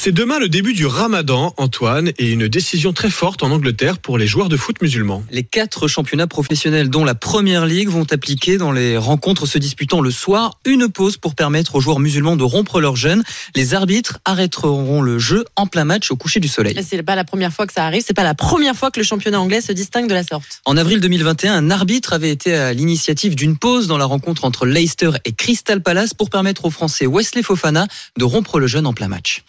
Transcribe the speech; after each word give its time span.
C'est 0.00 0.12
demain 0.12 0.38
le 0.38 0.48
début 0.48 0.74
du 0.74 0.86
ramadan, 0.86 1.52
Antoine, 1.56 2.12
et 2.18 2.30
une 2.30 2.46
décision 2.46 2.92
très 2.92 3.10
forte 3.10 3.42
en 3.42 3.50
Angleterre 3.50 3.98
pour 3.98 4.16
les 4.16 4.28
joueurs 4.28 4.48
de 4.48 4.56
foot 4.56 4.80
musulmans. 4.80 5.24
Les 5.32 5.42
quatre 5.42 5.88
championnats 5.88 6.28
professionnels, 6.28 6.88
dont 6.88 7.04
la 7.04 7.16
Première 7.16 7.66
Ligue, 7.66 7.88
vont 7.88 8.06
appliquer 8.12 8.58
dans 8.58 8.70
les 8.70 8.96
rencontres 8.96 9.44
se 9.46 9.58
disputant 9.58 10.00
le 10.00 10.12
soir 10.12 10.60
une 10.64 10.88
pause 10.88 11.16
pour 11.16 11.34
permettre 11.34 11.74
aux 11.74 11.80
joueurs 11.80 11.98
musulmans 11.98 12.36
de 12.36 12.44
rompre 12.44 12.80
leur 12.80 12.94
jeûne. 12.94 13.24
Les 13.56 13.74
arbitres 13.74 14.20
arrêteront 14.24 15.02
le 15.02 15.18
jeu 15.18 15.44
en 15.56 15.66
plein 15.66 15.84
match 15.84 16.12
au 16.12 16.16
coucher 16.16 16.38
du 16.38 16.48
soleil. 16.48 16.78
C'est 16.88 17.02
pas 17.02 17.16
la 17.16 17.24
première 17.24 17.52
fois 17.52 17.66
que 17.66 17.72
ça 17.72 17.84
arrive, 17.84 18.04
c'est 18.06 18.14
pas 18.14 18.22
la 18.22 18.36
première 18.36 18.76
fois 18.76 18.92
que 18.92 19.00
le 19.00 19.04
championnat 19.04 19.40
anglais 19.40 19.60
se 19.60 19.72
distingue 19.72 20.08
de 20.08 20.14
la 20.14 20.22
sorte. 20.22 20.62
En 20.64 20.76
avril 20.76 21.00
2021, 21.00 21.54
un 21.54 21.70
arbitre 21.72 22.12
avait 22.12 22.30
été 22.30 22.54
à 22.54 22.72
l'initiative 22.72 23.34
d'une 23.34 23.58
pause 23.58 23.88
dans 23.88 23.98
la 23.98 24.04
rencontre 24.04 24.44
entre 24.44 24.64
Leicester 24.64 25.10
et 25.24 25.32
Crystal 25.32 25.82
Palace 25.82 26.14
pour 26.14 26.30
permettre 26.30 26.66
aux 26.66 26.70
Français 26.70 27.06
Wesley 27.06 27.42
Fofana 27.42 27.88
de 28.16 28.24
rompre 28.24 28.60
le 28.60 28.68
jeûne 28.68 28.86
en 28.86 28.92
plein 28.92 29.08
match. 29.08 29.42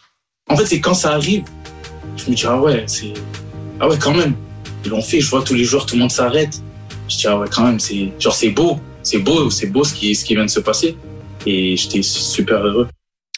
En 0.49 0.57
fait, 0.57 0.65
c'est 0.65 0.79
quand 0.81 0.93
ça 0.93 1.13
arrive, 1.13 1.43
je 2.17 2.29
me 2.29 2.35
dis, 2.35 2.43
ah 2.45 2.59
ouais, 2.59 2.83
c'est. 2.87 3.13
Ah 3.79 3.87
ouais, 3.87 3.97
quand 3.99 4.13
même. 4.13 4.33
Ils 4.83 4.91
l'ont 4.91 5.01
fait, 5.01 5.19
je 5.21 5.29
vois 5.29 5.43
tous 5.43 5.53
les 5.53 5.63
jours, 5.63 5.85
tout 5.85 5.95
le 5.95 6.01
monde 6.01 6.11
s'arrête. 6.11 6.61
Je 7.07 7.17
dis, 7.17 7.27
ah 7.27 7.37
ouais, 7.37 7.47
quand 7.51 7.63
même, 7.63 7.79
c'est. 7.79 8.11
Genre, 8.19 8.33
c'est 8.33 8.49
beau. 8.49 8.79
C'est 9.03 9.19
beau, 9.19 9.49
c'est 9.49 9.67
beau 9.67 9.83
ce 9.83 9.93
qui, 9.93 10.13
ce 10.15 10.25
qui 10.25 10.35
vient 10.35 10.45
de 10.45 10.49
se 10.49 10.59
passer. 10.59 10.97
Et 11.45 11.77
j'étais 11.77 12.01
super 12.01 12.57
heureux. 12.65 12.87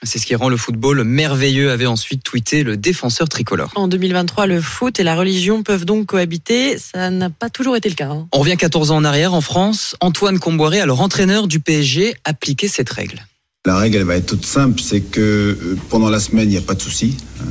C'est 0.03 0.17
ce 0.17 0.25
qui 0.25 0.33
rend 0.33 0.49
le 0.49 0.57
football 0.57 1.03
merveilleux, 1.03 1.69
avait 1.69 1.85
ensuite 1.85 2.23
tweeté 2.23 2.63
le 2.63 2.75
défenseur 2.75 3.29
tricolore. 3.29 3.69
En 3.75 3.87
2023, 3.87 4.47
le 4.47 4.59
foot 4.59 4.99
et 4.99 5.03
la 5.03 5.15
religion 5.15 5.61
peuvent 5.61 5.85
donc 5.85 6.07
cohabiter. 6.07 6.79
Ça 6.79 7.11
n'a 7.11 7.29
pas 7.29 7.51
toujours 7.51 7.75
été 7.75 7.87
le 7.87 7.93
cas. 7.93 8.07
hein. 8.09 8.27
On 8.33 8.39
revient 8.39 8.57
14 8.57 8.89
ans 8.89 8.95
en 8.97 9.03
arrière, 9.03 9.35
en 9.35 9.41
France, 9.41 9.95
Antoine 10.01 10.39
Comboiré, 10.39 10.79
alors 10.81 11.01
entraîneur 11.01 11.47
du 11.47 11.59
PSG, 11.59 12.15
appliquait 12.23 12.67
cette 12.67 12.89
règle. 12.89 13.23
La 13.67 13.77
règle, 13.77 13.97
elle 13.97 14.05
va 14.05 14.15
être 14.15 14.25
toute 14.25 14.45
simple, 14.45 14.81
c'est 14.81 15.01
que 15.01 15.19
euh, 15.21 15.77
pendant 15.89 16.09
la 16.09 16.19
semaine, 16.19 16.45
il 16.49 16.53
n'y 16.53 16.57
a 16.57 16.61
pas 16.61 16.73
de 16.73 16.81
souci. 16.81 17.15
Euh, 17.41 17.43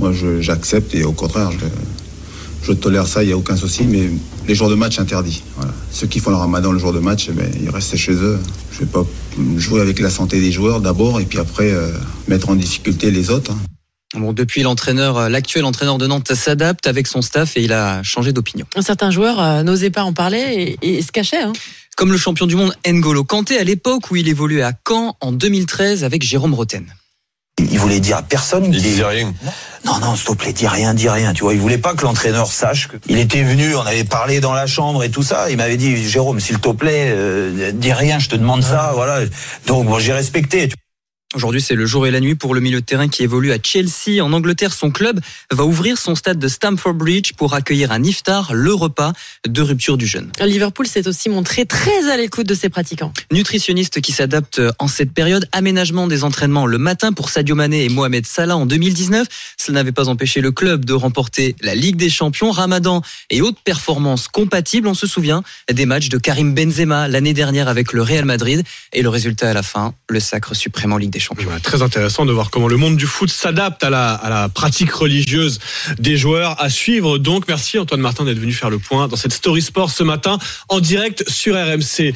moi, 0.00 0.12
je- 0.12 0.40
j'accepte 0.40 0.96
et 0.96 1.04
au 1.04 1.12
contraire, 1.12 1.52
je, 1.52 1.58
je 2.66 2.72
tolère 2.72 3.06
ça, 3.06 3.22
il 3.22 3.28
n'y 3.28 3.32
a 3.32 3.36
aucun 3.36 3.54
souci, 3.56 3.84
mais 3.84 4.10
les 4.48 4.54
jours 4.56 4.68
de 4.68 4.74
match 4.74 4.98
interdits. 4.98 5.44
Voilà. 5.56 5.72
Ceux 5.92 6.08
qui 6.08 6.18
font 6.18 6.30
le 6.30 6.36
ramadan 6.36 6.72
le 6.72 6.78
jour 6.80 6.92
de 6.92 6.98
match, 6.98 7.26
eh 7.28 7.32
ben, 7.34 7.48
ils 7.62 7.70
restent 7.70 7.96
chez 7.96 8.14
eux. 8.14 8.36
Je 8.72 8.80
ne 8.80 8.84
vais 8.84 8.90
pas 8.90 9.06
jouer 9.58 9.80
avec 9.80 10.00
la 10.00 10.10
santé 10.10 10.40
des 10.40 10.50
joueurs 10.50 10.80
d'abord 10.80 11.20
et 11.20 11.24
puis 11.24 11.38
après 11.38 11.70
euh, 11.70 11.92
mettre 12.26 12.48
en 12.48 12.56
difficulté 12.56 13.12
les 13.12 13.30
autres. 13.30 13.52
hein. 13.52 13.58
Bon, 14.18 14.32
depuis 14.34 14.62
l'entraîneur, 14.62 15.16
euh, 15.16 15.28
l'actuel 15.28 15.64
entraîneur 15.64 15.98
de 15.98 16.06
Nantes 16.08 16.34
s'adapte 16.34 16.86
avec 16.88 17.06
son 17.06 17.22
staff 17.22 17.56
et 17.56 17.62
il 17.62 17.72
a 17.72 18.02
changé 18.02 18.32
d'opinion. 18.32 18.66
Certains 18.80 19.10
joueurs 19.12 19.40
euh, 19.40 19.62
n'osaient 19.62 19.88
pas 19.90 20.02
en 20.02 20.12
parler 20.12 20.76
et, 20.82 20.96
et 20.98 21.00
se 21.00 21.12
cachaient. 21.12 21.42
hein. 21.42 21.52
Comme 22.02 22.10
le 22.10 22.18
champion 22.18 22.46
du 22.46 22.56
monde 22.56 22.74
N'Golo 22.84 23.22
Kanté 23.22 23.60
à 23.60 23.62
l'époque 23.62 24.10
où 24.10 24.16
il 24.16 24.28
évoluait 24.28 24.64
à 24.64 24.72
Caen 24.88 25.14
en 25.20 25.30
2013 25.30 26.02
avec 26.02 26.24
Jérôme 26.24 26.52
Roten. 26.52 26.84
Il 27.60 27.78
voulait 27.78 28.00
dire 28.00 28.16
à 28.16 28.22
personne. 28.22 28.64
Il 28.64 28.72
qu'il- 28.72 28.82
disait 28.82 29.04
rien. 29.04 29.32
Non, 29.84 30.00
non, 30.00 30.16
s'il 30.16 30.26
te 30.26 30.32
plaît, 30.32 30.52
dis 30.52 30.66
rien, 30.66 30.94
dis 30.94 31.08
rien. 31.08 31.32
Tu 31.32 31.44
vois, 31.44 31.54
il 31.54 31.60
voulait 31.60 31.78
pas 31.78 31.94
que 31.94 32.02
l'entraîneur 32.02 32.50
sache. 32.50 32.88
Que... 32.88 32.96
Il 33.08 33.18
était 33.18 33.44
venu, 33.44 33.76
on 33.76 33.82
avait 33.82 34.02
parlé 34.02 34.40
dans 34.40 34.52
la 34.52 34.66
chambre 34.66 35.04
et 35.04 35.12
tout 35.12 35.22
ça. 35.22 35.48
Il 35.50 35.58
m'avait 35.58 35.76
dit, 35.76 35.96
Jérôme, 36.08 36.40
s'il 36.40 36.58
te 36.58 36.70
plaît, 36.70 37.12
euh, 37.14 37.70
dis 37.72 37.92
rien, 37.92 38.18
je 38.18 38.28
te 38.28 38.34
demande 38.34 38.64
ça, 38.64 38.90
voilà. 38.96 39.20
Donc, 39.68 39.86
bon, 39.86 40.00
j'ai 40.00 40.12
respecté. 40.12 40.70
Aujourd'hui, 41.34 41.62
c'est 41.62 41.74
le 41.74 41.86
jour 41.86 42.06
et 42.06 42.10
la 42.10 42.20
nuit 42.20 42.34
pour 42.34 42.54
le 42.54 42.60
milieu 42.60 42.80
de 42.82 42.84
terrain 42.84 43.08
qui 43.08 43.22
évolue 43.22 43.52
à 43.52 43.56
Chelsea. 43.62 44.22
En 44.22 44.34
Angleterre, 44.34 44.74
son 44.74 44.90
club 44.90 45.18
va 45.50 45.64
ouvrir 45.64 45.96
son 45.96 46.14
stade 46.14 46.38
de 46.38 46.46
Stamford 46.46 46.92
Bridge 46.92 47.32
pour 47.32 47.54
accueillir 47.54 47.90
un 47.90 48.02
iftar, 48.02 48.52
le 48.52 48.74
repas 48.74 49.14
de 49.48 49.62
rupture 49.62 49.96
du 49.96 50.06
jeûne. 50.06 50.30
Liverpool 50.40 50.86
s'est 50.86 51.08
aussi 51.08 51.30
montré 51.30 51.64
très 51.64 52.10
à 52.10 52.18
l'écoute 52.18 52.46
de 52.46 52.54
ses 52.54 52.68
pratiquants. 52.68 53.14
Nutritionniste 53.32 54.02
qui 54.02 54.12
s'adapte 54.12 54.60
en 54.78 54.88
cette 54.88 55.12
période, 55.12 55.48
aménagement 55.52 56.06
des 56.06 56.22
entraînements 56.22 56.66
le 56.66 56.76
matin 56.76 57.14
pour 57.14 57.30
Sadio 57.30 57.54
Mané 57.54 57.84
et 57.84 57.88
Mohamed 57.88 58.26
Salah 58.26 58.58
en 58.58 58.66
2019. 58.66 59.26
Cela 59.56 59.76
n'avait 59.76 59.92
pas 59.92 60.08
empêché 60.08 60.42
le 60.42 60.52
club 60.52 60.84
de 60.84 60.92
remporter 60.92 61.56
la 61.62 61.74
Ligue 61.74 61.96
des 61.96 62.10
Champions, 62.10 62.50
Ramadan 62.50 63.00
et 63.30 63.40
haute 63.40 63.58
performance 63.64 64.28
compatibles. 64.28 64.86
On 64.86 64.94
se 64.94 65.06
souvient 65.06 65.42
des 65.72 65.86
matchs 65.86 66.10
de 66.10 66.18
Karim 66.18 66.54
Benzema 66.54 67.08
l'année 67.08 67.32
dernière 67.32 67.68
avec 67.68 67.94
le 67.94 68.02
Real 68.02 68.26
Madrid 68.26 68.62
et 68.92 69.00
le 69.00 69.08
résultat 69.08 69.48
à 69.48 69.54
la 69.54 69.62
fin, 69.62 69.94
le 70.10 70.20
sacre 70.20 70.54
suprême 70.54 70.92
en 70.92 70.98
Ligue 70.98 71.10
des 71.10 71.18
Champions. 71.18 71.21
Très 71.62 71.82
intéressant 71.82 72.24
de 72.24 72.32
voir 72.32 72.50
comment 72.50 72.68
le 72.68 72.76
monde 72.76 72.96
du 72.96 73.06
foot 73.06 73.30
s'adapte 73.30 73.82
à 73.84 73.90
la, 73.90 74.14
à 74.14 74.30
la 74.30 74.48
pratique 74.48 74.92
religieuse 74.92 75.58
des 75.98 76.16
joueurs. 76.16 76.60
À 76.62 76.68
suivre 76.68 77.18
donc. 77.18 77.48
Merci 77.48 77.78
Antoine 77.78 78.00
Martin 78.00 78.24
d'être 78.24 78.38
venu 78.38 78.52
faire 78.52 78.70
le 78.70 78.78
point 78.78 79.08
dans 79.08 79.16
cette 79.16 79.32
Story 79.32 79.62
Sport 79.62 79.90
ce 79.90 80.02
matin 80.02 80.38
en 80.68 80.80
direct 80.80 81.28
sur 81.28 81.54
RMC. 81.54 82.14